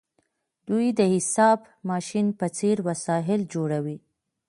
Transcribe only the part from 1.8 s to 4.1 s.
ماشین په څیر وسایل جوړوي.